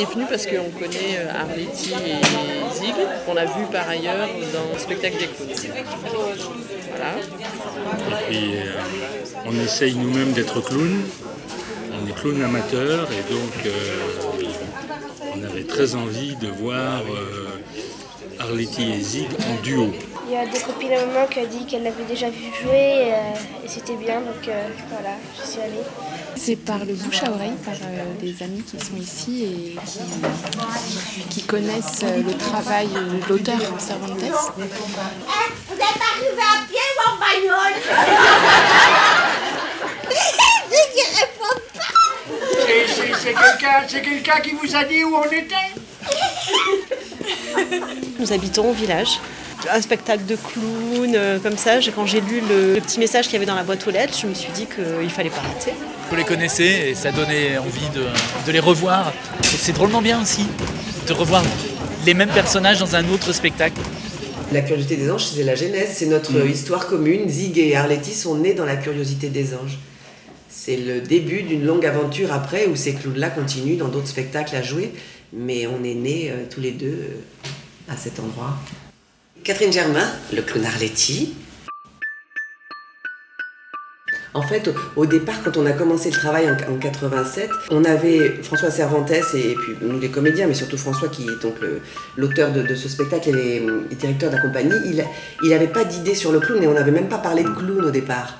[0.00, 2.94] est venue parce qu'on connaît euh, Arletty et Zig,
[3.26, 6.38] qu'on a vu par ailleurs dans le spectacle des clowns.
[6.90, 7.12] Voilà.
[7.18, 11.02] Et puis, euh, on essaye nous-mêmes d'être clowns.
[12.02, 13.70] On est clown amateur et donc euh,
[15.36, 17.48] on avait très envie de voir euh,
[18.40, 19.92] Arletty et Zig en duo.
[20.28, 22.72] Il y a des copines à maman qui a dit qu'elle l'avait déjà vu jouer
[23.08, 25.84] et, euh, et c'était bien, donc euh, voilà, je suis allée.
[26.36, 31.22] C'est par le bouche à oreille, par euh, des amis qui sont ici et qui,
[31.28, 34.18] qui connaissent euh, le travail de l'auteur Cervantes.
[34.18, 34.72] Vous êtes
[35.78, 37.76] arrivé à pied ou en bagnole?
[41.38, 41.56] Pas.
[43.18, 45.70] C'est- quelqu'un c'est quelqu'un qui vous a dit où on était?
[48.18, 49.20] Nous habitons au village.
[49.70, 53.34] Un spectacle de clown, euh, comme ça, quand j'ai lu le, le petit message qu'il
[53.34, 55.74] y avait dans la boîte aux lettres, je me suis dit qu'il fallait pas rater.
[56.10, 58.02] Vous les connaissez et ça donnait envie de,
[58.46, 59.12] de les revoir.
[59.44, 60.44] Et c'est drôlement bien aussi
[61.06, 61.42] de revoir
[62.04, 63.80] les mêmes personnages dans un autre spectacle.
[64.52, 66.50] La curiosité des anges, c'est la genèse, c'est notre Mm.
[66.50, 67.28] histoire commune.
[67.28, 69.78] Zig et Arletty sont nés dans la curiosité des anges.
[70.48, 74.62] C'est le début d'une longue aventure après où ces clowns-là continuent dans d'autres spectacles à
[74.62, 74.92] jouer,
[75.32, 78.56] mais on est nés euh, tous les deux euh, à cet endroit.
[79.44, 81.34] Catherine Germain, le clown Arletty.
[84.32, 88.40] En fait, au, départ, quand on a commencé le travail en, en 87, on avait
[88.42, 91.56] François Cervantes et, puis nous les comédiens, mais surtout François qui est donc
[92.16, 94.74] l'auteur de, ce spectacle et et directeur de la compagnie.
[94.86, 95.04] Il
[95.42, 97.84] il n'avait pas d'idée sur le clown et on n'avait même pas parlé de clown
[97.84, 98.38] au départ.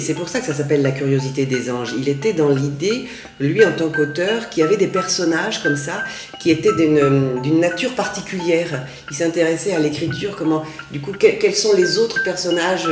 [0.00, 1.94] C'est pour ça que ça s'appelle La curiosité des anges.
[1.96, 3.06] Il était dans l'idée,
[3.38, 6.04] lui en tant qu'auteur, qui avait des personnages comme ça,
[6.40, 8.86] qui étaient d'une nature particulière.
[9.10, 12.88] Il s'intéressait à l'écriture, comment, du coup, que- quels sont les autres personnages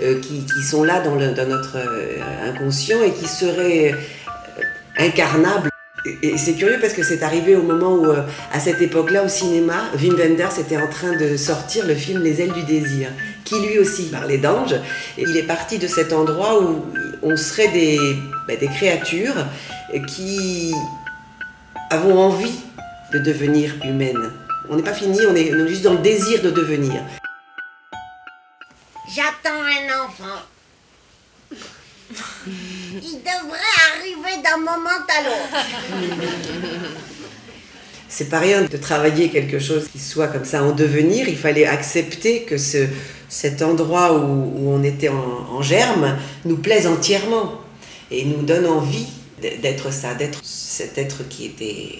[0.00, 4.62] euh, qui, sont là dans, notre euh, inconscient et qui seraient euh,
[4.98, 5.68] incarnables.
[6.22, 9.90] Et, c'est curieux parce que c'est arrivé au moment où, à cette époque-là, au cinéma,
[10.00, 13.08] Wim Wenders était en train de sortir le film Les ailes du désir,
[13.44, 14.74] qui lui aussi parlait d'anges.
[15.18, 16.84] Et il est parti de cet endroit où
[17.22, 17.98] on serait des,
[18.48, 19.46] des créatures
[20.06, 20.72] qui
[21.90, 22.60] avons envie
[23.12, 24.32] de devenir humaines.
[24.68, 27.02] On n'est pas fini, on est, on est juste dans le désir de devenir.
[29.14, 30.40] J'attends un enfant.
[32.94, 33.58] Il devrait
[33.90, 35.66] arriver d'un moment à l'autre.
[38.08, 41.28] C'est pas rien de travailler quelque chose qui soit comme ça en devenir.
[41.28, 42.86] Il fallait accepter que ce,
[43.32, 47.54] cet endroit où, on était en, germe nous plaise entièrement
[48.10, 49.06] et nous donne envie
[49.40, 51.98] d'être ça, d'être cet être qui était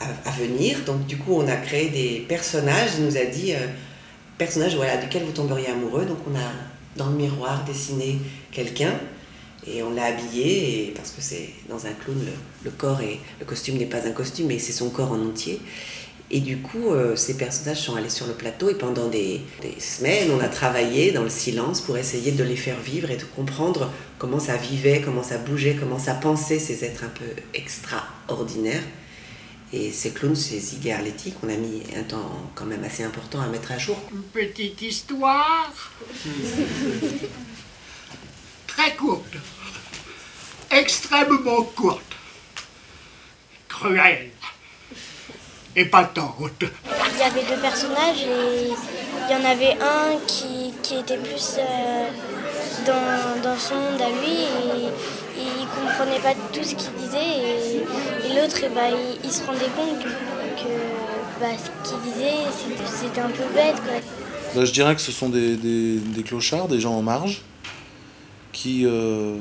[0.00, 0.80] à, venir.
[0.84, 2.90] Donc du coup, on a créé des personnages.
[2.98, 3.66] Il nous a dit euh,
[4.36, 6.04] personnages voilà duquel vous tomberiez amoureux.
[6.04, 6.50] Donc on a
[6.96, 8.18] dans le miroir dessiné
[8.52, 8.92] quelqu'un
[9.66, 13.20] et on l'a habillé et parce que c'est dans un clown le, le corps et
[13.40, 15.60] le costume n'est pas un costume mais c'est son corps en entier
[16.30, 19.42] et du coup euh, ces personnages sont allés sur le plateau et pendant des,
[19.78, 23.24] semaines on a travaillé dans le silence pour essayer de les faire vivre et de
[23.24, 28.82] comprendre comment ça vivait comment ça bougeait comment ça pensait ces êtres un peu extraordinaires
[29.72, 33.02] et ces clowns c'est Zig et Arletty qu'on a mis un temps quand même assez
[33.02, 35.72] important à mettre à jour Une petite histoire.
[38.68, 39.34] Très courte.
[40.70, 42.02] Extrêmement courte.
[43.68, 44.30] Cruelle.
[45.76, 46.62] Épatante.
[46.62, 51.56] Il y avait deux personnages et il y en avait un qui, qui était plus
[51.58, 52.08] euh,
[52.86, 54.86] dans, dans son monde à lui et,
[55.40, 57.76] et il comprenait pas tout ce qu'il disait et,
[58.26, 62.34] et l'autre ben, il, il se rendait compte que, que, bah, ce qu'il disait
[63.00, 63.94] c'était- un peu bête quoi.
[64.60, 67.42] Là, je dirais que ce sont des, des- des clochards, des gens en marge,
[68.52, 69.36] qui euh,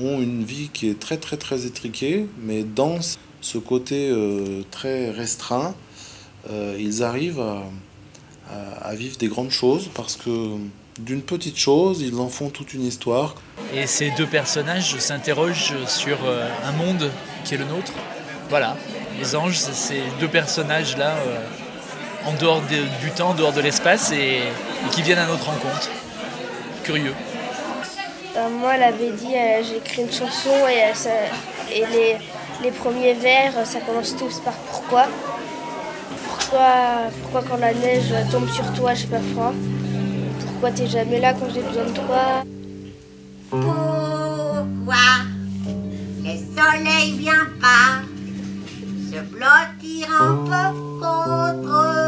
[0.00, 2.98] ont une vie qui est très très très étriquée, mais dans
[3.42, 5.74] ce côté euh, très restreint,
[6.50, 7.62] euh, ils arrivent à,
[8.50, 10.30] à- à vivre des grandes choses parce que
[10.98, 13.34] d'une petite chose, ils en font toute une histoire.
[13.74, 17.10] Et ces deux personnages s'interrogent sur euh, un monde
[17.44, 17.92] qui est le nôtre.
[18.48, 18.76] Voilà,
[19.18, 23.60] les anges, c'est ces deux personnages-là, euh, en dehors de- du temps, en dehors de
[23.60, 25.90] l'espace, et, et qui viennent à notre rencontre.
[26.84, 27.14] Curieux.
[28.36, 31.10] Euh, moi elle avait dit euh, j'ai écrit une chanson et, euh, ça-
[31.70, 32.16] et les,
[32.62, 35.06] les premiers vers ça commence tous par pourquoi.
[36.26, 39.52] Pourquoi, pourquoi quand la neige tombe sur toi j'ai pas froid.
[40.46, 42.44] Pourquoi t'es jamais là quand j'ai besoin de toi.
[43.50, 44.96] Pourquoi
[46.24, 48.02] le soleil vient pas
[49.10, 52.01] se blottir un peu contre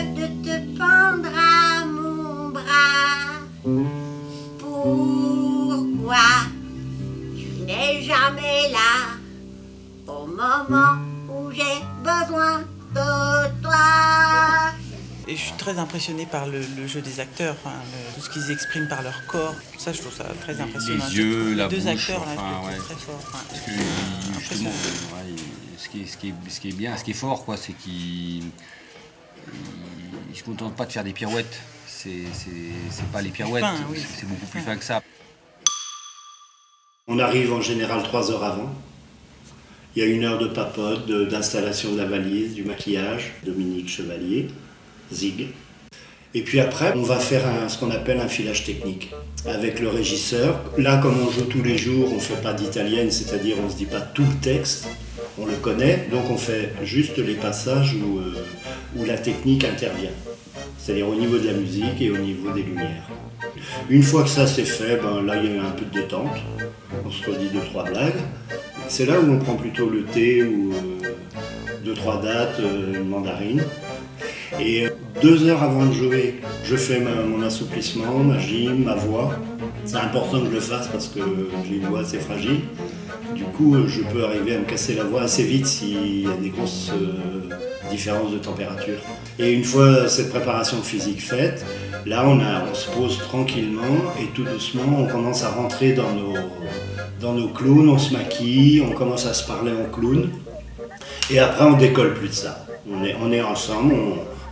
[0.00, 3.42] de te pendre à mon bras,
[4.58, 6.16] pourquoi
[7.36, 8.92] tu n'es jamais là
[10.06, 10.96] au moment
[11.28, 12.60] où j'ai besoin
[12.94, 14.72] de toi?
[15.28, 18.30] Et je suis très impressionnée par le, le jeu des acteurs, hein, le- tout ce
[18.30, 19.54] qu'ils expriment par leur corps.
[19.78, 21.04] Ça, je trouve ça très impressionnant.
[21.08, 22.78] Les yeux, trouve la Les deux bouche, acteurs, là, je enfin, les ouais.
[22.82, 23.14] très forts.
[23.18, 26.68] enfin, Parce que il- justement, ouais, il- ce, qui est, ce, qui est, ce qui
[26.70, 27.72] est bien, ce qui est fort, quoi, c'est
[29.44, 29.54] qu'il
[30.32, 31.60] il se contente pas de faire des pirouettes.
[31.86, 32.50] C'est c'est-
[32.90, 33.98] c'est pas les pirouettes, oui.
[33.98, 35.02] c'est- beaucoup plus fin que ça.
[37.08, 38.70] On arrive en général trois heures avant.
[39.94, 43.88] Il y a une heure de papote, de- d'installation de la valise, du maquillage, Dominique
[43.88, 44.48] Chevalier,
[45.12, 45.48] Zig.
[46.34, 49.10] Et puis après, on va faire un- ce qu'on appelle un filage technique
[49.44, 50.60] avec le régisseur.
[50.78, 53.68] Là, comme on joue tous les jours, on ne fait pas d'italienne, c'est-à-dire on ne
[53.70, 54.88] se dit pas tout le texte,
[55.38, 58.44] on le connaît, donc on fait juste les passages où, euh,
[58.96, 60.10] où la technique intervient.
[60.78, 63.08] C'est-à-dire au niveau de la musique et au niveau des lumières.
[63.88, 66.36] Une fois que ça c'est fait, ben là il y a un peu de détente.
[67.04, 68.20] On se redit deux, trois blagues.
[68.88, 71.08] C'est là où on prend plutôt le thé ou euh,
[71.84, 73.62] deux, trois dates, euh, une mandarine.
[74.60, 74.90] Et euh,
[75.22, 79.32] deux heures avant de jouer, je fais mon assouplissement, ma gym, ma voix.
[79.84, 81.20] C'est important que je le fasse parce que
[81.68, 82.60] j'ai une voix assez fragile.
[83.34, 86.26] Du coup, euh, je peux arriver à me casser la voix assez vite s'il y
[86.26, 87.54] a des grosses euh,
[87.90, 88.98] différences de température.
[89.38, 91.64] Et une fois cette préparation physique faite,
[92.06, 96.12] là on, a, on se pose tranquillement et tout doucement on commence à rentrer dans
[96.12, 96.34] nos,
[97.20, 100.28] dans nos clowns, on se maquille, on commence à se parler en clown.
[101.30, 102.66] Et après on décolle plus de ça.
[102.90, 103.94] On est, on est ensemble,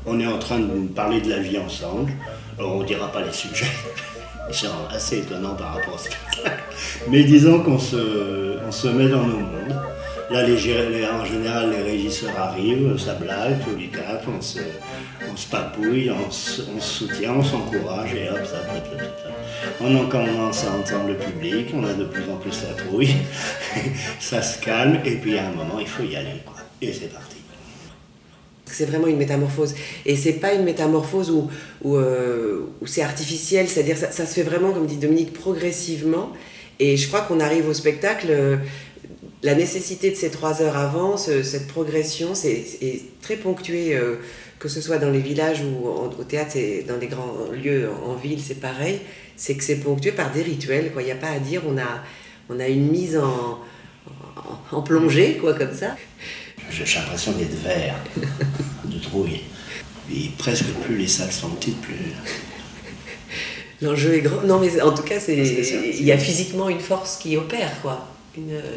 [0.06, 2.12] on est en train de parler de la vie ensemble.
[2.58, 3.66] Alors, on ne dira pas les sujets.
[4.52, 6.62] C'est assez étonnant par rapport au spectacle.
[7.08, 9.76] Mais disons qu'on se, met dans nos mondes.
[10.30, 14.60] Là, en général, les régisseurs arrivent, ça blague, tous les quatre, on se,
[15.50, 18.74] papouille, on se, soutient, on s'encourage, et hop, ça, ça,
[19.24, 19.30] ça.
[19.80, 23.16] On en commence à entendre le public, on a de plus en plus la trouille,
[24.20, 26.42] ça se calme, et puis à un moment, il faut y aller.
[26.80, 27.39] Et c'est parti.
[28.72, 29.74] C'est vraiment une métamorphose.
[30.06, 31.32] Et c'est pas une métamorphose
[31.84, 36.32] euh, où c'est artificiel, c'est-à-dire ça, ça se fait vraiment, comme dit Dominique, progressivement.
[36.78, 38.56] Et je crois qu'on arrive au spectacle, euh,
[39.42, 44.16] la nécessité de ces trois heures avant, ce- cette progression, c'est est très ponctué, euh,
[44.58, 46.56] que ce soit dans les villages ou au théâtre,
[46.86, 49.00] dans les grands lieux en ville, c'est pareil.
[49.36, 50.92] C'est que c'est ponctué par des rituels.
[50.98, 53.58] Il n'y a pas à dire, on a, une mise en,
[54.70, 55.96] en plongée, quoi, comme ça.
[56.70, 57.96] J'ai j'ai l'impression d'être vert,
[58.84, 59.40] de trouille.
[60.12, 61.94] Et presque plus les salles sont petites, plus.
[63.82, 64.42] L'enjeu est grand.
[64.42, 67.16] Non, mais en tout cas, c'est C'est ça, c'est il y a physiquement une force
[67.16, 68.08] qui opère, quoi.
[68.36, 68.76] Une, euh,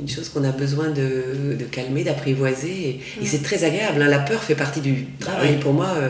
[0.00, 2.70] une chose qu'on a besoin de, de calmer, d'apprivoiser.
[2.88, 4.02] Et, et c'est très agréable.
[4.02, 4.08] hein.
[4.08, 5.52] La peur fait partie du travail.
[5.52, 5.60] oui.
[5.60, 6.08] Pour moi, euh,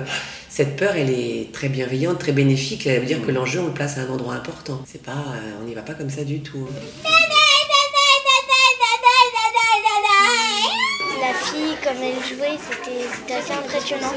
[0.49, 2.87] cette peur, elle est très bienveillante, très bénéfique.
[2.87, 4.83] Elle veut dire que l'enjeu, on le place à un endroit important.
[4.91, 6.67] C'est pas, euh, on n'y va pas comme ça du tout.
[6.69, 7.11] hein.
[13.45, 14.13] Assez impressionnant.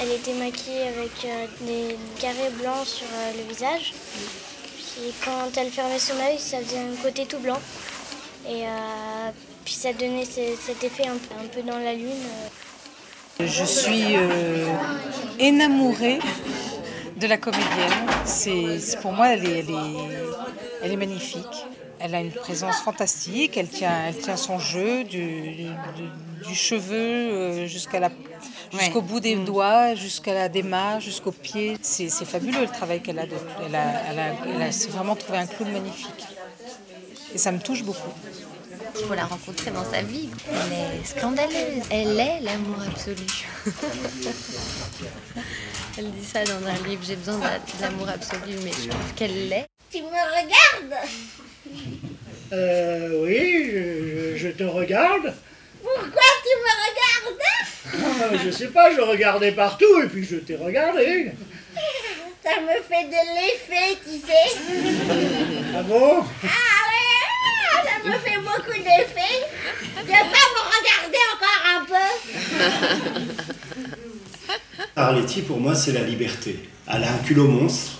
[0.00, 3.92] Elle était maquillée avec euh, des carrés blancs sur euh, le visage.
[4.76, 7.58] Puis quand elle fermait son œil, ça faisait un côté tout blanc.
[8.48, 9.30] Et euh,
[9.64, 12.10] puis ça donnait ce- cet effet un, peu- dans la lune.
[13.40, 14.66] Je suis euh,
[15.38, 16.18] énamourée
[17.16, 18.06] de la comédienne.
[18.24, 19.46] C'est, pour moi, elle
[20.92, 21.66] est magnifique.
[22.06, 23.56] Elle a une présence fantastique.
[23.56, 25.64] Elle tient, elle tient son jeu du, du-
[25.96, 28.10] du- du cheveu euh, jusqu'à la,
[28.72, 31.78] jusqu'au bout des doigts, jusqu'à la démarche, jusqu'aux pieds.
[31.80, 33.24] C'est, c'est fabuleux le travail qu'elle a.
[33.24, 33.32] de-
[33.66, 36.26] elle a, elle a, elle a c'est vraiment trouvé un clown magnifique.
[37.34, 38.12] Et ça me touche beaucoup.
[39.00, 40.28] Il faut la rencontrer dans sa vie.
[40.52, 41.82] Elle est scandaleuse.
[41.90, 43.16] Elle est l'amour absolu.
[45.96, 47.02] Elle dit ça dans un livre.
[47.06, 49.66] J'ai besoin d'a- d'amour absolu, mais je trouve qu'elle l'est.
[49.94, 50.96] Tu me regardes
[52.52, 53.82] Euh, oui, je,
[54.32, 55.32] je- je te regarde.
[55.82, 57.42] Pourquoi tu me regardes?
[58.32, 61.30] Ah, je sais pas, je regardais partout et puis je t'ai regardé.
[62.42, 64.48] Ça me fait de l'effet, tu sais.
[65.76, 66.24] Ah bon?
[66.42, 69.46] Ah ouais, ça me fait beaucoup d'effet.
[70.00, 72.06] Tu veux pas me regarder encore un peu
[74.96, 76.58] Arletty, pour moi, c'est la liberté.
[76.92, 77.92] Elle a un culot monstre.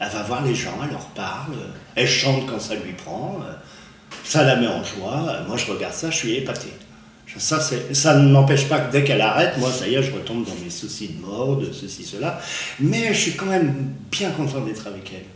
[0.00, 1.56] Elle va voir les gens, elle leur parle.
[1.94, 3.40] Elle chante quand ça lui prend.
[4.24, 5.40] Ça la met en joie.
[5.46, 6.68] Moi, je regarde ça, je suis épaté.
[7.36, 10.46] Ça, ça ne m'empêche pas que dès qu'elle arrête, moi, ça y est, je retombe
[10.46, 12.40] dans mes soucis de mort, de ceci, cela.
[12.80, 15.26] Mais je suis quand même bien content d'être avec elle.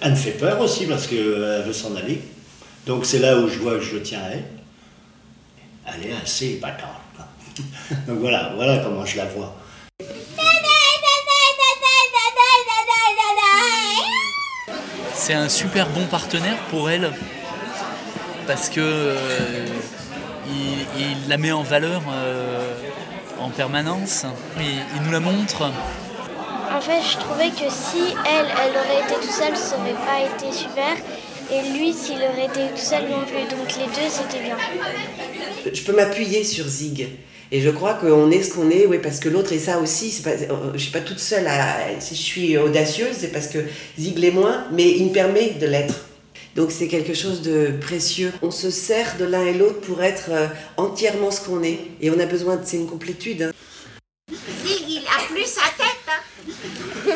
[0.00, 2.20] Elle me fait peur aussi parce qu'elle veut s'en aller.
[2.86, 4.44] Donc c'est là où je vois que je tiens à elle.
[5.86, 6.88] Elle est assez épatante.
[7.16, 7.26] quoi.
[8.06, 9.56] Donc voilà, voilà comment je la vois.
[15.24, 17.10] C'est un super bon partenaire pour elle
[18.46, 19.16] parce que euh,
[20.46, 22.74] il, il la met en valeur euh,
[23.40, 24.26] en permanence.
[24.58, 24.66] Il,
[24.96, 25.62] il nous la montre.
[26.70, 30.44] En fait, je trouvais que si elle, elle aurait été tout seule, ça aurait pas
[30.44, 30.94] été super.
[31.50, 33.48] Et lui, s'il aurait été tout seul non plus.
[33.48, 34.58] Donc les deux, c'était bien.
[35.72, 37.08] Je peux m'appuyer sur Zig.
[37.54, 40.10] Et je crois qu'on est ce qu'on est, oui, parce que l'autre est ça aussi.
[40.10, 42.00] C'est pas, euh, je suis pas toute seule à.
[42.00, 43.60] Si je suis audacieuse, c'est parce que
[43.96, 46.00] Zig l'est moins, mais il me permet de l'être.
[46.56, 48.32] Donc c'est quelque chose de précieux.
[48.42, 51.78] On se sert de l'un et l'autre pour être euh, entièrement ce qu'on est.
[52.00, 52.62] Et on a besoin de.
[52.64, 53.42] C'est une complétude.
[53.42, 53.52] hein.
[54.66, 56.08] Zig, il a plus sa tête.
[56.08, 57.14] hein.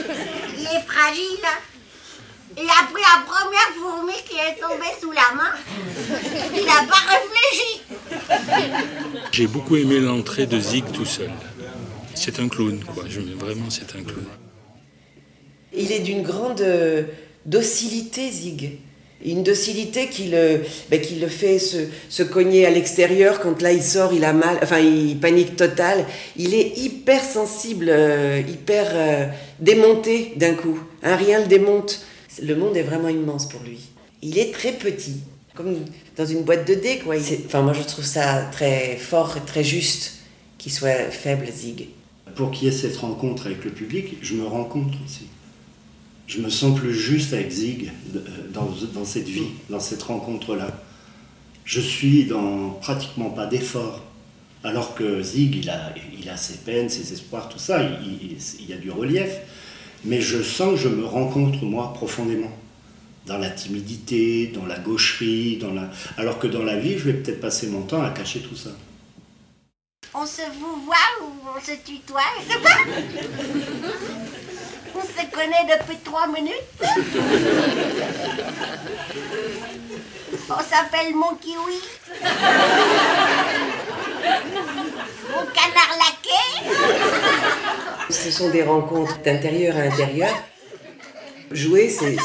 [0.56, 1.42] Il est fragile.
[1.42, 1.77] hein.
[2.60, 5.52] Il a pris la première fourmi qui est tombée sous la main.
[6.56, 7.82] Il n'a pas réfléchi.
[9.30, 11.30] J'ai beaucoup aimé l'entrée de Zig tout seul.
[12.14, 13.04] C'est un clown, quoi.
[13.08, 14.24] Je, vraiment, c'est un clown.
[15.72, 17.04] Il est d'une grande euh,
[17.46, 18.78] docilité, Zig.
[19.24, 21.76] Une docilité qui le, ben, qui le fait se,
[22.08, 26.06] se cogner à l'extérieur quand là il sort, il a mal, enfin il panique total.
[26.36, 29.26] Il est hyper sensible, euh, hyper euh,
[29.60, 30.80] démonté d'un coup.
[31.04, 32.00] Un rien le démonte.
[32.42, 33.78] Le monde est vraiment immense pour lui.
[34.22, 35.16] Il est très petit,
[35.54, 35.76] comme
[36.16, 37.16] dans une boîte de dés, quoi.
[37.46, 40.14] Enfin, moi je trouve ça très fort et très juste
[40.58, 41.88] qu'il soit faible, Zig.
[42.34, 45.26] Pour qu'il y ait cette rencontre avec le public, je me rencontre aussi.
[46.26, 50.82] Je me sens plus juste avec Zig de- dans, cette vie, dans cette rencontre-là.
[51.64, 54.04] Je suis dans pratiquement pas d'effort.
[54.64, 55.70] Alors que Zig, il
[56.28, 59.30] a, ses peines, ses espoirs, tout ça, il- il y a du relief.
[60.04, 62.50] Mais je sens que je me rencontre, moi, profondément.
[63.26, 65.90] Dans la timidité, dans la gaucherie, dans la...
[66.16, 68.70] alors que dans la vie, je vais peut-être passer mon temps à cacher tout ça.
[70.14, 72.78] On se vous voit ou on se tutoie, je sais pas.
[74.94, 76.54] On se connaît depuis trois minutes.
[80.48, 81.80] On s'appelle mon kiwi.
[85.30, 86.42] Mon canard laqué.
[88.10, 90.30] Ce sont des rencontres d'intérieur à intérieur.
[91.50, 92.16] Jouer, c'est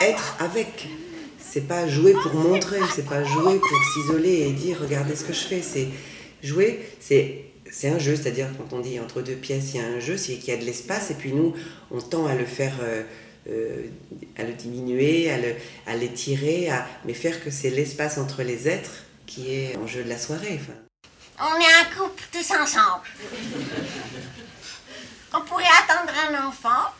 [0.00, 0.88] être avec.
[1.38, 5.32] C'est pas jouer pour montrer, c'est pas jouer pour s'isoler et dire regardez ce que
[5.32, 5.62] je fais.
[5.62, 5.88] C'est
[6.42, 7.44] jouer, c'est
[7.84, 10.34] un jeu, c'est-à-dire quand on dit entre deux pièces il y a un jeu, c'est
[10.34, 11.54] qu'il y a de l'espace et puis nous
[11.90, 13.02] on tend à le faire, euh,
[13.50, 13.86] euh,
[14.38, 15.30] à le diminuer,
[15.86, 20.04] à l'étirer, à mais faire que c'est l'espace entre les êtres qui est en jeu
[20.04, 20.60] de la soirée.
[21.38, 23.06] On est un couple tous ensemble.
[25.34, 26.90] On pourrait attendre un enfant.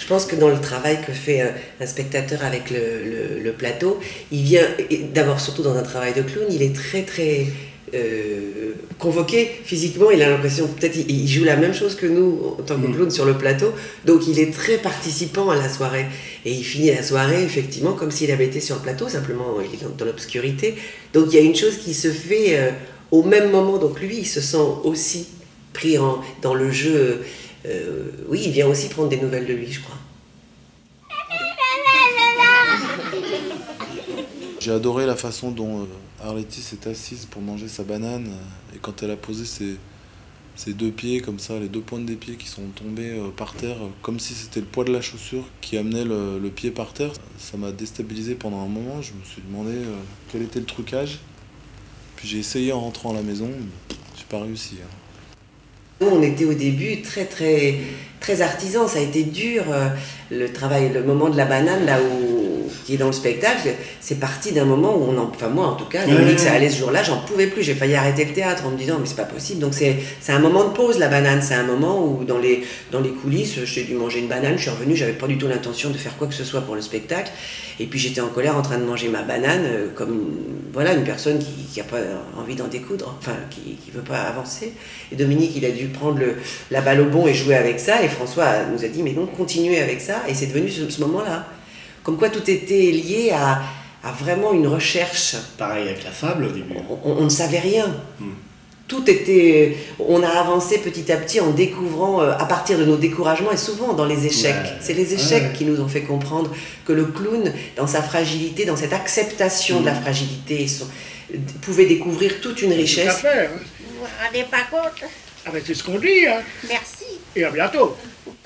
[0.00, 3.52] Je pense que dans le travail que fait un, un spectateur avec le, le- le
[3.52, 4.00] plateau,
[4.32, 4.66] il vient,
[5.14, 7.46] d'abord surtout dans un travail de clown, il est très très
[7.94, 12.56] euh, convoqué physiquement, il a l'impression, peut-être il, il joue la même chose que nous
[12.58, 13.72] en tant que clown sur le plateau,
[14.04, 16.06] donc il est très participant à la soirée.
[16.44, 19.72] Et il finit la soirée effectivement comme s'il avait été sur le plateau, simplement il
[19.78, 20.74] est dans, dans l'obscurité.
[21.14, 22.70] Donc il y a une chose qui se fait euh,
[23.10, 25.28] au même moment, donc lui il se sent aussi
[26.42, 27.22] dans le jeu.
[27.66, 29.96] euh, oui, il vient aussi prendre des nouvelles de lui, je crois.
[34.60, 35.86] J'ai adoré la façon dont euh,
[36.22, 39.76] Arletty s'est assise pour manger sa banane euh, et quand elle a posé ses,
[40.72, 43.76] deux pieds comme ça, les deux pointes des pieds qui sont tombés euh, par terre,
[43.80, 47.12] euh, comme si c'était le poids de la chaussure qui amenait le, pied par terre.
[47.38, 49.00] Ça m'a déstabilisé pendant un moment.
[49.00, 49.96] Je me suis demandé euh,
[50.32, 51.20] quel était le trucage.
[52.16, 54.76] Puis j'ai essayé en rentrant à la maison, mais j'ai pas réussi.
[54.82, 54.88] hein.
[56.00, 57.74] Nous, on était au début très très
[58.20, 59.88] très artisan, ça a été dur euh,
[60.30, 62.37] le travail, le moment de la banane là où
[62.88, 63.68] qui est dans le spectacle,
[64.00, 66.70] c'est parti d'un moment où on en, enfin moi en tout cas, Dominique ça allait
[66.70, 69.14] ce jour-là, j'en pouvais plus, j'ai failli arrêter le théâtre en me disant mais c'est
[69.14, 69.60] pas possible.
[69.60, 72.64] Donc c'est c'est un moment de pause la banane, c'est un moment où dans les
[72.90, 75.48] dans les coulisses, j'ai dû manger une banane, je suis revenue, j'avais pas du tout
[75.48, 77.30] l'intention de faire quoi que ce soit pour le spectacle
[77.78, 80.94] et puis j'étais en colère en train de manger ma banane euh, comme une, voilà
[80.94, 81.98] une personne qui qui a pas
[82.38, 84.72] envie d'en découdre, enfin qui qui veut pas avancer.
[85.12, 86.36] Et Dominique, il a dû prendre le,
[86.70, 88.02] la balle au bon et jouer avec ça.
[88.02, 90.22] Et François nous a dit, mais non, continuez avec ça.
[90.28, 91.46] Et c'est devenu ce, ce moment-là.
[92.08, 93.60] Comme quoi tout était lié à,
[94.02, 95.36] à vraiment une recherche.
[95.58, 96.72] Pareil avec la fable au début.
[97.04, 97.94] On, on ne savait rien.
[98.86, 99.76] Tout était.
[99.98, 103.58] On a avancé petit à petit en découvrant, euh, à partir de nos découragements et
[103.58, 104.54] souvent dans les échecs.
[104.54, 104.72] Ouais.
[104.80, 105.52] C'est les échecs Ouais.
[105.54, 106.50] qui nous ont fait comprendre
[106.86, 110.86] que le clown, dans sa fragilité, dans cette acceptation de la fragilité, son-
[111.60, 113.16] pouvait découvrir toute une Tout à richesse.
[113.16, 113.48] fait.
[113.48, 113.50] hein.
[113.80, 115.04] Vous vous rendez pas compte?
[115.44, 116.26] Ah ben, c'est ce qu'on dit.
[116.26, 116.40] Hein.
[116.66, 117.04] Merci.
[117.36, 117.94] Et à bientôt.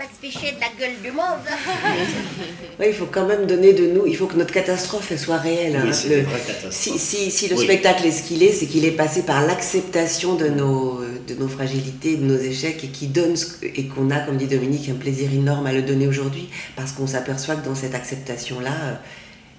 [0.03, 1.47] Pas se ficher de la gueule du monde.
[2.81, 5.37] Oui, il faut quand même donner de nous, il faut que notre catastrophe elle soit
[5.37, 5.81] réelle.
[5.85, 6.25] Oui, hein.
[6.65, 7.65] Le- si, si- si le Oui.
[7.65, 11.47] spectacle est ce qu'il est, c'est qu'il est passé par l'acceptation de nos, de nos
[11.47, 14.95] fragilités, de nos échecs, et qui donne ce- et qu'on a, comme dit Dominique, un
[14.95, 19.01] plaisir énorme à le donner aujourd'hui, parce qu'on s'aperçoit que dans cette acceptation-là,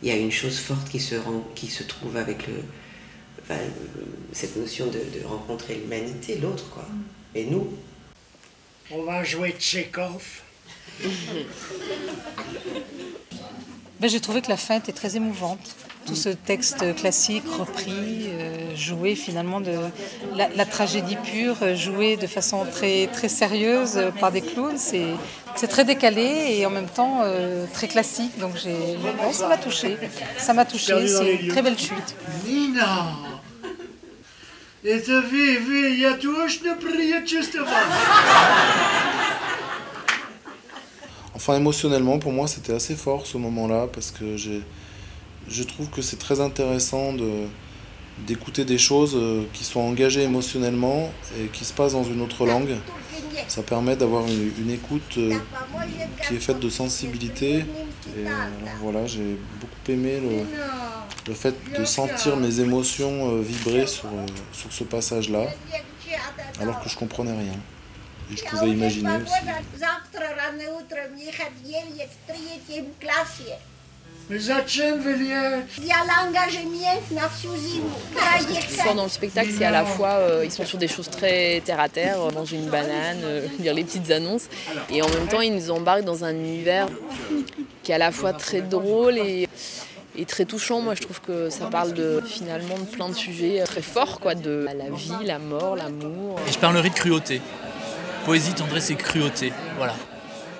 [0.01, 2.55] il y a une chose forte qui se, rend, qui se trouve avec le,
[3.43, 3.59] enfin,
[4.33, 6.85] cette notion de, de rencontrer l'humanité, l'autre, quoi.
[7.35, 7.67] Et nous.
[8.91, 10.41] On va jouer Tchekhov.
[13.99, 15.75] Ben, J'ai trouvé que la fin était très émouvante.
[16.05, 19.71] Tout ce texte classique repris, euh, joué finalement de
[20.35, 25.85] la, la tragédie pure, joué de façon très, très sérieuse par des clowns, c'est très
[25.85, 28.37] décalé et en même temps euh, très classique.
[28.37, 29.97] Donc ouais, ça m'a touché.
[30.37, 31.07] Ça m'a touché.
[31.07, 32.15] C'est une très belle chute.
[32.45, 33.07] Nina!
[34.84, 37.66] Это вы, вы, я точно предчувствовал.
[41.34, 44.62] Enfin, émotionnellement, pour moi, c'était assez fort ce moment-là parce que j'ai,
[45.48, 47.46] je trouve que c'est très intéressant de,
[48.26, 52.46] d'écouter des choses euh, qui sont engagées émotionnellement et qui se passent dans une autre
[52.46, 52.76] langue.
[53.46, 55.34] Ça permet d'avoir une, une écoute euh,
[56.26, 57.58] qui est faite de sensibilité.
[57.58, 57.64] Et
[58.18, 60.44] euh, alors voilà, j'ai beaucoup aimé le,
[61.27, 65.47] le fait de sentir mes émotions euh, vibrer sur, euh, sur ce passage-là,
[66.59, 67.59] alors que je comprenais rien.
[68.31, 69.33] Et je pouvais imaginer aussi.
[78.95, 82.19] dans le spectacle, c'est à la fois, euh, ils sont sur des choses très terre-à-terre,
[82.33, 83.19] manger une banane,
[83.59, 84.47] lire les petites annonces,
[84.89, 86.87] et en même temps, ils nous embarquent dans un univers
[87.83, 89.47] qui est à la fois très drôle et
[90.17, 90.81] et très touchant.
[90.81, 94.35] Moi, je trouve que ça parle de, finalement de plein de sujets très forts, quoi,
[94.35, 96.39] de la vie, la mort, l'amour.
[96.47, 97.41] Et je parlerai de cruauté.
[98.25, 99.51] Poésie, tendresse et cruauté.
[99.77, 99.95] Voilà.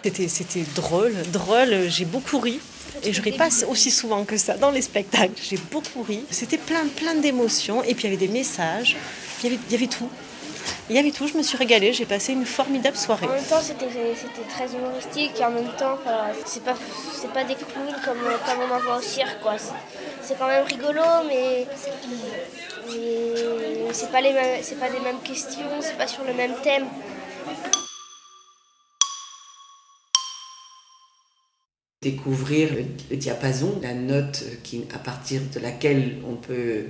[0.04, 2.60] C'était, c'était drôle, drôle, j'ai beaucoup ri.
[3.04, 5.34] Et je ris pas aussi souvent que ça dans les spectacles.
[5.42, 6.24] J'ai beaucoup ri.
[6.30, 7.84] C'était plein, plein d'émotions.
[7.84, 8.96] Et puis il y avait des messages.
[9.42, 10.10] Il y avait, il y avait tout.
[10.90, 11.28] Il y avait tout.
[11.28, 11.94] Je me suis régalée.
[11.94, 13.28] J'ai passé une formidable soirée.
[13.28, 15.98] En même temps, c'était c'était très humoristique et en même temps,
[16.46, 16.76] c'est pas,
[17.14, 19.40] c'est pas des clowns comme, comme on en voit au cirque.
[19.42, 19.56] quoi.
[19.58, 21.68] C'est- quand même rigolo, mais,
[22.88, 26.54] mais c'est pas, les mêmes, c'est pas les mêmes questions, c'est pas sur le même
[26.64, 26.86] thème.
[32.02, 36.86] découvrir le, le diapason, la note qui, à partir de laquelle on peut,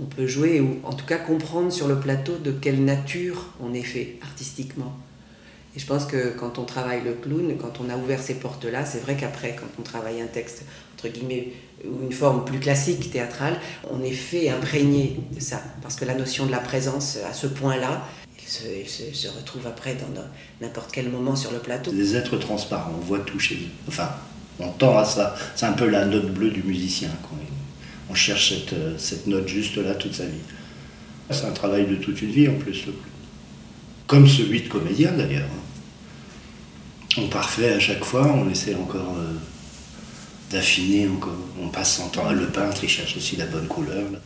[0.00, 3.72] on peut jouer, ou en tout cas comprendre sur le plateau de quelle nature on
[3.74, 4.96] est fait artistiquement.
[5.76, 8.84] Et je pense que quand on travaille le clown, quand on a ouvert ces portes-là,
[8.84, 11.48] c'est vrai qu'après, quand on travaille un texte, entre guillemets,
[11.84, 13.58] ou une forme plus classique, théâtrale,
[13.90, 15.60] on est fait imprégné de ça.
[15.82, 18.06] Parce que la notion de la présence à ce point-là,
[18.38, 20.22] elle se, se- retrouve après dans
[20.60, 21.90] n'importe quel moment sur le plateau.
[21.90, 23.68] Des êtres transparents, on voit tout chez lui.
[23.88, 24.10] Enfin,
[24.60, 25.34] on tend à ça.
[25.56, 27.08] C'est un peu la note bleue du musicien.
[28.10, 30.32] On cherche cette, euh, cette note juste là toute sa vie.
[31.30, 32.96] C'est un travail de toute une vie en plus, le clown.
[34.06, 35.48] Comme celui de comédien d'ailleurs.
[37.16, 39.32] On parfait à chaque fois, on essaie encore euh,
[40.50, 41.36] d'affiner encore.
[41.62, 42.30] On passe son temps.
[42.32, 44.02] Le peintre, il cherche aussi la bonne couleur.
[44.12, 44.18] là.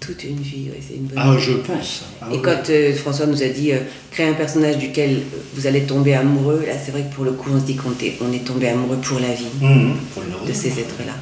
[0.00, 1.42] Toute une vie, ouais, c'est une bonne Ah, vie.
[1.42, 2.02] je pense.
[2.20, 2.42] Ah, Et oui.
[2.42, 3.78] quand euh, François nous a dit euh,
[4.10, 5.20] créer un personnage duquel
[5.54, 7.92] vous allez tomber amoureux, là c'est vrai que pour le coup on se dit qu'on
[8.00, 11.12] est, on est tombé amoureux pour la vie Mhm, pour de ces êtres-là.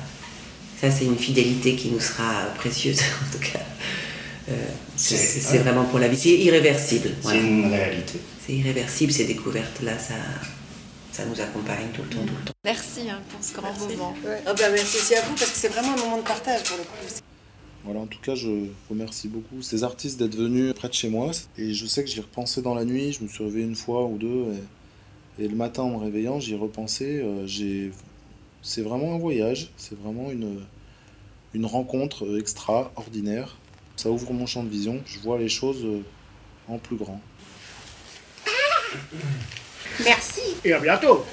[0.80, 3.60] Ça c'est une fidélité qui nous sera précieuse en tout cas.
[4.48, 4.54] Euh,
[4.96, 7.10] c'est vraiment pour la vie, c'est irréversible.
[7.22, 8.18] C'est une réalité.
[8.44, 10.14] C'est irréversible ces découvertes-là, ça,
[11.12, 12.52] ça nous accompagne tout le temps, tout le temps.
[12.64, 14.14] Merci hein, pour ce grand moment.
[14.46, 16.78] Ah bah, merci aussi à vous parce que c'est vraiment un moment de partage pour
[16.78, 17.20] le coup.
[17.84, 21.30] Voilà, en tout cas, je remercie beaucoup ces artistes d'être venus près de chez moi.
[21.56, 23.12] Et je sais que j'y repensais dans la nuit.
[23.12, 24.54] Je me suis réveillé une fois ou deux.
[25.38, 27.20] Et, et le matin, en me réveillant, j'y repensais.
[27.22, 27.90] Euh, j'ai...
[28.62, 29.70] C'est vraiment un voyage.
[29.76, 30.60] C'est vraiment une,
[31.54, 33.56] une rencontre euh, extraordinaire.
[33.96, 35.00] Ça ouvre mon champ de vision.
[35.06, 36.02] Je vois les choses euh,
[36.68, 37.20] en plus grand.
[40.04, 40.56] Merci.
[40.64, 41.24] Et à bientôt.